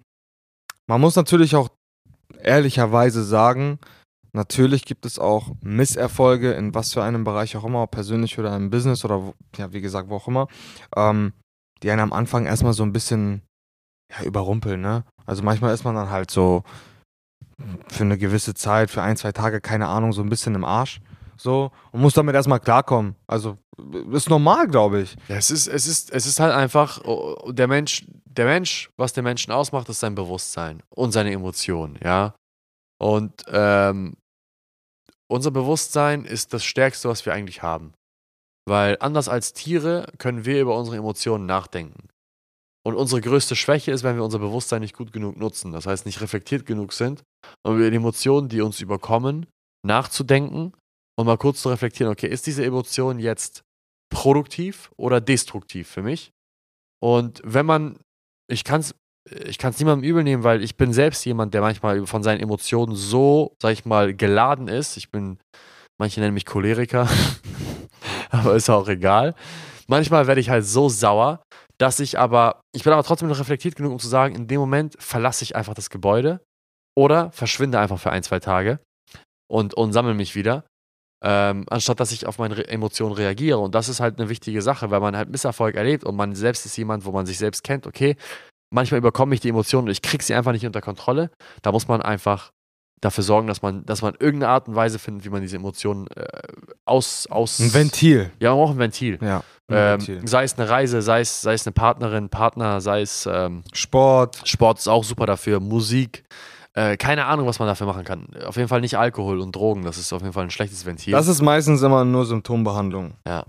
man 0.87 1.00
muss 1.00 1.16
natürlich 1.16 1.56
auch 1.56 1.69
ehrlicherweise 2.42 3.22
sagen, 3.25 3.78
natürlich 4.32 4.84
gibt 4.84 5.06
es 5.06 5.19
auch 5.19 5.52
Misserfolge 5.62 6.52
in 6.52 6.75
was 6.75 6.92
für 6.92 7.02
einem 7.02 7.25
Bereich 7.25 7.56
auch 7.56 7.64
immer, 7.64 7.87
persönlich 7.87 8.38
oder 8.38 8.54
im 8.56 8.70
Business 8.70 9.04
oder 9.04 9.34
ja, 9.56 9.72
wie 9.72 9.81
gesagt, 9.81 10.08
wo 10.08 10.16
auch 10.16 10.28
immer, 10.28 10.48
ähm, 10.96 11.32
die 11.82 11.90
einen 11.90 12.00
am 12.00 12.12
Anfang 12.12 12.46
erstmal 12.46 12.72
so 12.72 12.82
ein 12.82 12.92
bisschen 12.92 13.42
ja, 14.12 14.25
überrumpeln, 14.25 14.81
ne? 14.81 15.04
Also 15.26 15.42
manchmal 15.42 15.72
ist 15.72 15.84
man 15.84 15.94
dann 15.94 16.10
halt 16.10 16.31
so 16.31 16.64
für 17.88 18.04
eine 18.04 18.19
gewisse 18.19 18.54
Zeit, 18.54 18.90
für 18.90 19.02
ein, 19.02 19.16
zwei 19.16 19.32
Tage, 19.32 19.60
keine 19.60 19.87
Ahnung, 19.87 20.12
so 20.12 20.22
ein 20.22 20.28
bisschen 20.28 20.54
im 20.54 20.64
Arsch 20.64 21.00
so 21.40 21.70
und 21.92 22.00
muss 22.00 22.14
damit 22.14 22.34
erstmal 22.34 22.60
klarkommen. 22.60 23.16
Also 23.26 23.58
ist 24.12 24.28
normal, 24.28 24.69
glaube 24.69 25.02
ich. 25.02 25.16
Ja, 25.28 25.37
es 25.37 25.50
ist, 25.50 25.66
es 25.66 25.87
ist, 25.87 26.12
es 26.12 26.26
ist 26.26 26.40
halt 26.40 26.52
einfach, 26.52 27.02
oh, 27.04 27.50
der 27.50 27.66
Mensch, 27.66 28.04
der 28.25 28.46
Mensch, 28.46 28.90
was 28.96 29.12
den 29.12 29.25
Menschen 29.25 29.52
ausmacht, 29.52 29.88
ist 29.88 30.00
sein 30.00 30.14
Bewusstsein 30.14 30.82
und 30.90 31.12
seine 31.12 31.32
Emotionen, 31.32 31.98
ja. 32.02 32.34
Und 32.98 33.44
ähm, 33.48 34.16
unser 35.28 35.50
Bewusstsein 35.50 36.25
ist 36.25 36.52
das 36.52 36.64
Stärkste, 36.64 37.08
was 37.08 37.25
wir 37.25 37.32
eigentlich 37.32 37.62
haben. 37.62 37.94
Weil 38.69 38.98
anders 39.00 39.28
als 39.28 39.52
Tiere 39.52 40.12
können 40.18 40.44
wir 40.44 40.61
über 40.61 40.76
unsere 40.76 40.97
Emotionen 40.97 41.47
nachdenken. 41.47 42.09
Und 42.85 42.94
unsere 42.94 43.20
größte 43.20 43.56
Schwäche 43.56 43.92
ist, 43.92 44.02
wenn 44.02 44.16
wir 44.16 44.25
unser 44.25 44.38
Bewusstsein 44.38 44.80
nicht 44.80 44.97
gut 44.97 45.12
genug 45.12 45.37
nutzen. 45.37 45.73
Das 45.73 45.87
heißt, 45.87 46.06
nicht 46.06 46.20
reflektiert 46.20 46.66
genug 46.66 46.92
sind, 46.92 47.23
um 47.62 47.76
über 47.76 47.90
die 47.90 47.97
Emotionen, 47.97 48.49
die 48.49 48.61
uns 48.61 48.80
überkommen, 48.80 49.47
nachzudenken 49.82 50.73
und 51.21 51.27
mal 51.27 51.39
kurz 51.39 51.62
zu 51.62 51.69
reflektieren, 51.69 52.12
okay, 52.12 52.27
ist 52.27 52.47
diese 52.47 52.65
Emotion 52.65 53.19
jetzt 53.19 53.62
produktiv 54.11 54.91
oder 54.97 55.21
destruktiv 55.21 55.89
für 55.89 56.03
mich? 56.03 56.33
Und 57.03 57.41
wenn 57.45 57.67
man, 57.67 58.00
ich 58.50 58.65
kann 58.65 58.81
es 58.81 58.95
ich 59.29 59.59
kann 59.59 59.75
niemandem 59.79 60.09
übel 60.09 60.25
nehmen, 60.25 60.45
weil 60.45 60.62
ich 60.62 60.77
bin 60.77 60.93
selbst 60.93 61.25
jemand, 61.25 61.55
der 61.55 61.61
manchmal 61.61 62.07
von 62.07 62.23
seinen 62.23 62.41
Emotionen 62.41 62.97
so, 62.97 63.55
sag 63.61 63.73
ich 63.73 63.85
mal, 63.85 64.15
geladen 64.15 64.67
ist. 64.69 64.97
Ich 64.97 65.11
bin, 65.11 65.39
manche 65.99 66.21
nennen 66.21 66.35
mich 66.35 66.47
Choleriker, 66.47 67.09
aber 68.31 68.57
ist 68.57 68.71
auch 68.71 68.89
egal. 68.89 69.35
Manchmal 69.87 70.27
werde 70.27 70.41
ich 70.41 70.50
halt 70.50 70.65
so 70.65 70.89
sauer, 70.89 71.43
dass 71.79 72.00
ich 72.00 72.19
aber, 72.19 72.62
ich 72.75 72.83
bin 72.83 72.93
aber 72.93 73.03
trotzdem 73.03 73.29
noch 73.29 73.39
reflektiert 73.39 73.77
genug, 73.77 73.93
um 73.93 73.99
zu 73.99 74.09
sagen, 74.09 74.35
in 74.35 74.49
dem 74.49 74.61
Moment 74.61 74.97
verlasse 74.99 75.45
ich 75.45 75.55
einfach 75.55 75.75
das 75.75 75.91
Gebäude 75.91 76.41
oder 76.97 77.31
verschwinde 77.33 77.79
einfach 77.79 77.99
für 77.99 78.11
ein, 78.11 78.23
zwei 78.23 78.41
Tage 78.41 78.81
und, 79.50 79.75
und 79.75 79.93
sammle 79.93 80.15
mich 80.15 80.35
wieder 80.35 80.65
ähm, 81.23 81.65
anstatt 81.69 82.00
dass 82.00 82.12
ich 82.12 82.27
auf 82.27 82.39
meine 82.39 82.57
Re 82.57 82.69
Emotionen 82.69 83.15
reagiere. 83.15 83.59
Und 83.59 83.75
das 83.75 83.89
ist 83.89 84.00
halt 84.00 84.19
eine 84.19 84.29
wichtige 84.29 84.62
Sache, 84.62 84.91
weil 84.91 85.00
man 85.00 85.17
halt 85.17 85.31
Misserfolg 85.31 85.77
erlebt 85.77 86.05
und 86.05 86.17
man 86.17 86.35
selbst 86.35 86.67
ist 86.67 86.77
jemand, 86.77 87.05
wo 87.05 87.12
man 87.12 87.27
sich 87.27 87.39
selbst 87.39 87.65
kennt, 87.65 87.87
okay, 87.87 88.17
manchmal 88.73 88.99
überkomme 88.99 89.35
ich 89.35 89.41
die 89.41 89.49
Emotionen 89.49 89.89
und 89.89 89.93
ich 89.93 90.03
kriege 90.03 90.25
sie 90.25 90.35
einfach 90.35 90.53
nicht 90.53 90.67
unter 90.67 90.81
Kontrolle. 90.81 91.31
Da 91.62 91.73
muss 91.73 91.89
man 91.89 92.00
einfach 92.03 92.53
dafür 93.00 93.25
sorgen, 93.25 93.47
dass 93.47 93.62
man, 93.62 93.85
dass 93.87 94.03
man 94.03 94.15
irgendeine 94.19 94.53
Art 94.53 94.69
und 94.69 94.75
Weise 94.75 94.99
findet, 94.99 95.25
wie 95.25 95.31
man 95.31 95.41
diese 95.41 95.57
Emotionen 95.57 96.07
äh, 96.09 96.27
aus, 96.85 97.27
aus. 97.29 97.59
Ein 97.59 97.73
Ventil. 97.73 98.31
Ja, 98.41 98.53
auch 98.53 98.71
ein 98.71 98.79
Ventil. 98.79 99.19
Ja. 99.23 99.43
Ein 99.69 99.77
ähm, 99.77 100.00
Ventil. 100.00 100.29
Sei 100.29 100.45
es 100.45 100.59
eine 100.59 100.69
Reise, 100.69 101.03
sei 101.03 101.21
es, 101.21 101.41
sei 101.41 101.55
es 101.55 101.67
eine 101.67 101.73
Partnerin, 101.73 102.29
Partner, 102.29 102.81
sei 102.81 103.03
es 103.03 103.29
ähm, 103.31 103.65
Sport. 103.73 104.43
Sport 104.45 104.79
ist 104.79 104.89
auch 104.89 105.05
super 105.05 105.27
dafür, 105.27 105.61
Musik. 105.61 106.25
Äh, 106.75 106.97
keine 106.97 107.27
Ahnung, 107.27 107.47
was 107.47 107.59
man 107.59 107.67
dafür 107.67 107.87
machen 107.87 108.05
kann. 108.05 108.29
Auf 108.45 108.57
jeden 108.57 108.69
Fall 108.69 108.81
nicht 108.81 108.97
Alkohol 108.97 109.41
und 109.41 109.55
Drogen. 109.57 109.83
Das 109.83 109.99
ist 109.99 110.12
auf 110.12 110.23
jeden 110.23 110.33
Fall 110.33 110.45
ein 110.45 110.50
schlechtes 110.50 110.87
Ventil. 110.87 111.12
Das 111.12 111.27
ist 111.27 111.43
meistens 111.43 111.83
immer 111.83 112.05
nur 112.05 112.27
Symptombehandlung. 112.27 113.15
Ja. 113.27 113.45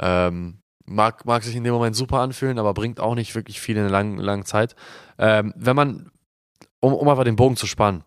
Ähm, 0.00 0.60
mag, 0.84 1.24
mag 1.24 1.42
sich 1.42 1.56
in 1.56 1.64
dem 1.64 1.72
Moment 1.72 1.96
super 1.96 2.18
anfühlen, 2.18 2.58
aber 2.58 2.74
bringt 2.74 3.00
auch 3.00 3.14
nicht 3.14 3.34
wirklich 3.34 3.60
viel 3.60 3.76
in 3.76 3.82
einer 3.82 3.90
langen, 3.90 4.18
langen 4.18 4.44
Zeit. 4.44 4.74
Ähm, 5.18 5.54
wenn 5.56 5.76
man, 5.76 6.10
um, 6.80 6.92
um 6.92 7.08
einfach 7.08 7.24
den 7.24 7.36
Bogen 7.36 7.56
zu 7.56 7.66
spannen, 7.66 8.04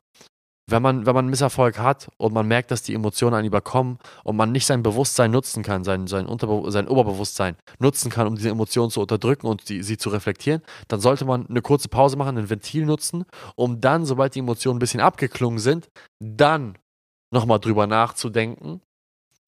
wenn 0.67 0.81
man, 0.81 1.05
wenn 1.05 1.13
man 1.13 1.27
Misserfolg 1.27 1.77
hat 1.77 2.09
und 2.17 2.33
man 2.33 2.47
merkt, 2.47 2.71
dass 2.71 2.81
die 2.81 2.95
Emotionen 2.95 3.35
einen 3.35 3.47
überkommen 3.47 3.99
und 4.23 4.35
man 4.35 4.51
nicht 4.51 4.65
sein 4.65 4.81
Bewusstsein 4.81 5.29
nutzen 5.31 5.61
kann, 5.61 5.83
sein, 5.83 6.07
sein, 6.07 6.25
Unterbe 6.25 6.71
sein 6.71 6.87
Oberbewusstsein 6.87 7.55
nutzen 7.79 8.09
kann, 8.09 8.27
um 8.27 8.35
diese 8.35 8.49
Emotionen 8.49 8.89
zu 8.89 9.01
unterdrücken 9.01 9.47
und 9.47 9.69
die, 9.69 9.83
sie 9.83 9.97
zu 9.97 10.09
reflektieren, 10.09 10.61
dann 10.87 10.99
sollte 10.99 11.25
man 11.25 11.47
eine 11.47 11.61
kurze 11.61 11.87
Pause 11.87 12.17
machen, 12.17 12.37
ein 12.37 12.49
Ventil 12.49 12.85
nutzen, 12.85 13.25
um 13.55 13.79
dann, 13.79 14.05
sobald 14.05 14.33
die 14.33 14.39
Emotionen 14.39 14.77
ein 14.77 14.79
bisschen 14.79 15.01
abgeklungen 15.01 15.59
sind, 15.59 15.89
dann 16.19 16.77
nochmal 17.31 17.59
drüber 17.59 17.85
nachzudenken, 17.85 18.81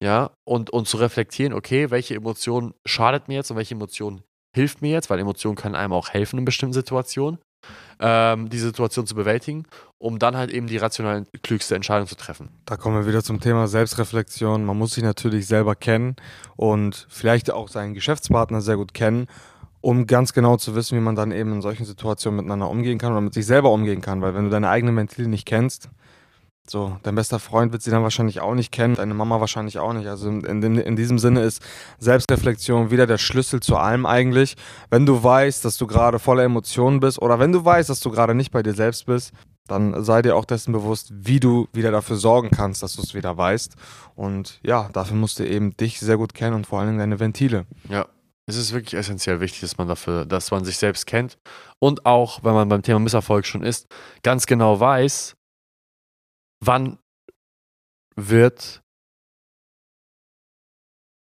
ja, 0.00 0.30
und, 0.44 0.70
und 0.70 0.86
zu 0.86 0.98
reflektieren, 0.98 1.52
okay, 1.52 1.90
welche 1.90 2.14
Emotion 2.14 2.74
schadet 2.86 3.26
mir 3.26 3.34
jetzt 3.34 3.50
und 3.50 3.56
welche 3.56 3.74
Emotion 3.74 4.22
hilft 4.54 4.82
mir 4.82 4.92
jetzt, 4.92 5.10
weil 5.10 5.18
Emotionen 5.18 5.56
können 5.56 5.74
einem 5.74 5.92
auch 5.92 6.10
helfen 6.10 6.38
in 6.38 6.44
bestimmten 6.44 6.74
Situationen 6.74 7.38
ähm, 8.00 8.48
die 8.48 8.58
Situation 8.58 9.06
zu 9.06 9.14
bewältigen, 9.14 9.64
um 9.98 10.18
dann 10.18 10.36
halt 10.36 10.50
eben 10.50 10.66
die 10.66 10.76
rational 10.76 11.26
klügste 11.42 11.74
Entscheidung 11.74 12.06
zu 12.06 12.16
treffen. 12.16 12.50
Da 12.64 12.76
kommen 12.76 12.96
wir 12.96 13.06
wieder 13.06 13.22
zum 13.22 13.40
Thema 13.40 13.66
Selbstreflexion. 13.66 14.64
Man 14.64 14.78
muss 14.78 14.92
sich 14.92 15.04
natürlich 15.04 15.46
selber 15.46 15.74
kennen 15.74 16.16
und 16.56 17.06
vielleicht 17.08 17.50
auch 17.50 17.68
seinen 17.68 17.94
Geschäftspartner 17.94 18.60
sehr 18.60 18.76
gut 18.76 18.94
kennen, 18.94 19.26
um 19.80 20.06
ganz 20.06 20.32
genau 20.32 20.56
zu 20.56 20.74
wissen, 20.74 20.96
wie 20.96 21.02
man 21.02 21.16
dann 21.16 21.32
eben 21.32 21.52
in 21.52 21.62
solchen 21.62 21.84
Situationen 21.84 22.36
miteinander 22.36 22.70
umgehen 22.70 22.98
kann 22.98 23.12
oder 23.12 23.20
mit 23.20 23.34
sich 23.34 23.46
selber 23.46 23.70
umgehen 23.72 24.00
kann. 24.00 24.22
Weil 24.22 24.34
wenn 24.34 24.44
du 24.44 24.50
deine 24.50 24.68
eigenen 24.68 24.96
Ventile 24.96 25.28
nicht 25.28 25.46
kennst, 25.46 25.88
so, 26.70 26.98
dein 27.02 27.14
bester 27.14 27.38
Freund 27.38 27.72
wird 27.72 27.82
sie 27.82 27.90
dann 27.90 28.02
wahrscheinlich 28.02 28.40
auch 28.40 28.54
nicht 28.54 28.72
kennen, 28.72 28.94
deine 28.94 29.14
Mama 29.14 29.40
wahrscheinlich 29.40 29.78
auch 29.78 29.92
nicht. 29.92 30.06
Also 30.06 30.28
in, 30.28 30.44
in, 30.44 30.76
in, 30.76 30.96
diesem 30.96 31.18
Sinne 31.18 31.42
ist 31.42 31.62
Selbstreflexion 31.98 32.90
wieder 32.90 33.06
der 33.06 33.18
Schlüssel 33.18 33.60
zu 33.60 33.76
allem 33.76 34.06
eigentlich. 34.06 34.56
Wenn 34.90 35.06
du 35.06 35.22
weißt, 35.22 35.64
dass 35.64 35.76
du 35.76 35.86
gerade 35.86 36.18
voller 36.18 36.44
Emotionen 36.44 37.00
bist 37.00 37.20
oder 37.20 37.38
wenn 37.38 37.52
du 37.52 37.64
weißt, 37.64 37.88
dass 37.88 38.00
du 38.00 38.10
gerade 38.10 38.34
nicht 38.34 38.50
bei 38.50 38.62
dir 38.62 38.74
selbst 38.74 39.06
bist, 39.06 39.32
dann 39.66 40.02
sei 40.02 40.22
dir 40.22 40.34
auch 40.34 40.44
dessen 40.44 40.72
bewusst, 40.72 41.12
wie 41.14 41.40
du 41.40 41.68
wieder 41.72 41.90
dafür 41.90 42.16
sorgen 42.16 42.50
kannst, 42.50 42.82
dass 42.82 42.94
du 42.96 43.02
es 43.02 43.14
wieder 43.14 43.36
weißt. 43.36 43.74
Und 44.14 44.60
ja, 44.62 44.88
dafür 44.92 45.16
musst 45.16 45.38
du 45.38 45.46
eben 45.46 45.76
dich 45.76 46.00
sehr 46.00 46.16
gut 46.16 46.34
kennen 46.34 46.54
und 46.54 46.66
vor 46.66 46.80
allem 46.80 46.98
deine 46.98 47.20
Ventile. 47.20 47.66
Ja, 47.88 48.06
es 48.46 48.56
ist 48.56 48.72
wirklich 48.72 48.94
essentiell 48.94 49.40
wichtig, 49.40 49.60
dass 49.60 49.76
man 49.76 49.88
dafür, 49.88 50.24
dass 50.24 50.50
man 50.50 50.64
sich 50.64 50.78
selbst 50.78 51.06
kennt 51.06 51.36
und 51.78 52.06
auch, 52.06 52.42
wenn 52.42 52.54
man 52.54 52.68
beim 52.68 52.82
Thema 52.82 52.98
Misserfolg 52.98 53.44
schon 53.44 53.62
ist, 53.62 53.86
ganz 54.22 54.46
genau 54.46 54.80
weiß, 54.80 55.36
wann 56.64 56.98
wird 58.16 58.82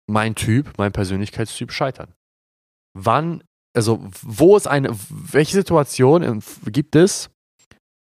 mein 0.09 0.35
Typ, 0.35 0.73
mein 0.79 0.93
Persönlichkeitstyp 0.93 1.73
scheitern? 1.73 2.15
Wann, 2.95 3.43
also 3.75 4.09
wo 4.23 4.57
ist 4.57 4.67
eine, 4.67 4.97
welche 5.11 5.57
Situation 5.57 6.43
gibt 6.67 6.97
es, 6.97 7.31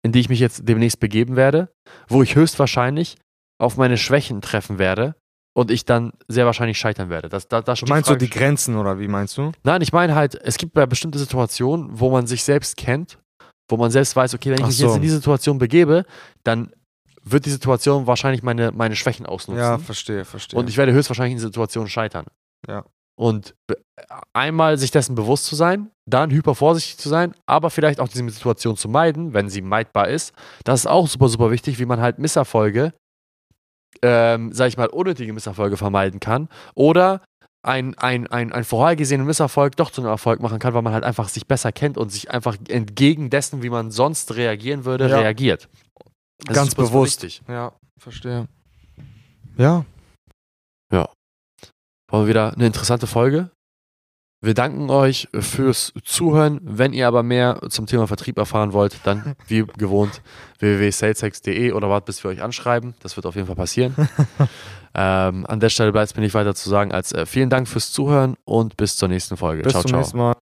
in 0.03 0.11
die 0.11 0.19
ich 0.19 0.29
mich 0.29 0.39
jetzt 0.39 0.67
demnächst 0.67 0.99
begeben 0.99 1.35
werde, 1.35 1.73
wo 2.07 2.21
ich 2.21 2.35
höchstwahrscheinlich 2.35 3.17
auf 3.59 3.77
meine 3.77 3.97
Schwächen 3.97 4.41
treffen 4.41 4.77
werde 4.77 5.15
und 5.55 5.71
ich 5.71 5.85
dann 5.85 6.13
sehr 6.27 6.45
wahrscheinlich 6.45 6.77
scheitern 6.77 7.09
werde. 7.09 7.29
Das, 7.29 7.47
das, 7.47 7.63
das 7.63 7.81
meinst 7.83 8.09
du 8.09 8.15
die 8.15 8.29
Grenzen 8.29 8.75
oder 8.75 8.99
wie 8.99 9.07
meinst 9.07 9.37
du? 9.37 9.51
Nein, 9.63 9.81
ich 9.81 9.93
meine 9.93 10.13
halt, 10.13 10.35
es 10.35 10.57
gibt 10.57 10.77
ja 10.77 10.85
bestimmte 10.85 11.17
Situationen, 11.17 11.99
wo 11.99 12.11
man 12.11 12.27
sich 12.27 12.43
selbst 12.43 12.77
kennt, 12.77 13.17
wo 13.69 13.77
man 13.77 13.89
selbst 13.89 14.15
weiß, 14.15 14.33
okay, 14.35 14.51
wenn 14.51 14.59
ich 14.59 14.67
mich 14.67 14.77
so. 14.77 14.87
jetzt 14.87 14.95
in 14.97 15.01
diese 15.01 15.15
Situation 15.15 15.57
begebe, 15.57 16.05
dann 16.43 16.71
wird 17.27 17.45
die 17.45 17.51
Situation 17.51 18.07
wahrscheinlich 18.07 18.43
meine, 18.43 18.71
meine 18.71 18.95
Schwächen 18.95 19.25
ausnutzen. 19.25 19.61
Ja, 19.61 19.77
verstehe, 19.77 20.25
verstehe. 20.25 20.59
Und 20.59 20.69
ich 20.69 20.77
werde 20.77 20.93
höchstwahrscheinlich 20.93 21.33
in 21.33 21.39
der 21.39 21.47
Situation 21.47 21.87
scheitern. 21.87 22.25
Ja. 22.67 22.85
Und 23.17 23.55
einmal 24.33 24.77
sich 24.77 24.91
dessen 24.91 25.15
bewusst 25.15 25.45
zu 25.45 25.55
sein, 25.55 25.89
dann 26.05 26.31
hypervorsichtig 26.31 26.97
zu 26.97 27.09
sein, 27.09 27.33
aber 27.45 27.69
vielleicht 27.69 27.99
auch 27.99 28.07
diese 28.09 28.29
Situation 28.29 28.75
zu 28.75 28.89
meiden, 28.89 29.33
wenn 29.33 29.49
sie 29.49 29.61
meidbar 29.61 30.09
ist. 30.09 30.33
Das 30.63 30.81
ist 30.81 30.87
auch 30.87 31.07
super, 31.07 31.29
super 31.29 31.49
wichtig, 31.49 31.79
wie 31.79 31.85
man 31.85 32.01
halt 32.01 32.19
Misserfolge, 32.19 32.93
ähm, 34.01 34.51
sag 34.51 34.67
ich 34.67 34.77
mal, 34.77 34.87
unnötige 34.87 35.31
Misserfolge 35.31 35.77
vermeiden 35.77 36.19
kann. 36.19 36.49
Oder 36.75 37.21
ein, 37.63 37.97
ein, 37.97 38.27
ein, 38.27 38.51
ein 38.51 38.63
vorhergesehenen 38.63 39.25
Misserfolg 39.25 39.75
doch 39.77 39.89
zu 39.89 40.01
einem 40.01 40.09
Erfolg 40.09 40.41
machen 40.41 40.59
kann, 40.59 40.73
weil 40.73 40.83
man 40.83 40.93
halt 40.93 41.03
einfach 41.03 41.29
sich 41.29 41.47
besser 41.47 41.71
kennt 41.71 41.97
und 41.97 42.11
sich 42.11 42.29
einfach 42.29 42.57
entgegen 42.67 43.29
dessen, 43.29 43.63
wie 43.63 43.69
man 43.69 43.91
sonst 43.91 44.35
reagieren 44.35 44.85
würde, 44.85 45.09
ja. 45.09 45.17
reagiert. 45.17 45.67
Das 46.43 46.55
Ganz 46.55 46.75
bewusst. 46.75 47.23
Wichtig. 47.23 47.41
Ja, 47.47 47.73
verstehe. 47.97 48.47
Ja. 49.57 49.85
Ja. 50.91 51.09
War 52.07 52.27
wieder 52.27 52.53
eine 52.53 52.67
interessante 52.67 53.07
Folge. 53.07 53.51
Wir 54.41 54.53
danken 54.53 54.91
euch 54.91 55.27
fürs 55.33 55.91
Zuhören. 56.03 56.59
Wenn 56.61 56.93
ihr 56.93 57.07
aber 57.07 57.23
mehr 57.23 57.59
zum 57.69 57.87
Thema 57.87 58.05
Vertrieb 58.05 58.37
erfahren 58.37 58.73
wollt, 58.73 58.99
dann 59.03 59.35
wie 59.47 59.65
gewohnt 59.77 60.21
www.saleshex.de 60.59 61.71
oder 61.71 61.89
wartet, 61.89 62.05
bis 62.05 62.23
wir 62.23 62.29
euch 62.29 62.43
anschreiben. 62.43 62.93
Das 63.01 63.15
wird 63.15 63.25
auf 63.25 63.35
jeden 63.35 63.47
Fall 63.47 63.55
passieren. 63.55 63.95
ähm, 64.93 65.47
an 65.47 65.59
der 65.59 65.69
Stelle 65.69 65.91
bleibt 65.91 66.11
es 66.11 66.15
mir 66.15 66.21
nicht 66.21 66.35
weiter 66.35 66.53
zu 66.53 66.69
sagen 66.69 66.91
als 66.91 67.11
äh, 67.11 67.25
vielen 67.25 67.49
Dank 67.49 67.67
fürs 67.67 67.91
Zuhören 67.91 68.35
und 68.45 68.77
bis 68.77 68.97
zur 68.97 69.09
nächsten 69.09 69.35
Folge. 69.35 69.63
Bis 69.63 69.71
ciao, 69.71 69.81
zum 69.81 69.89
ciao. 69.89 69.99
Nächsten 69.99 70.17
Mal. 70.17 70.35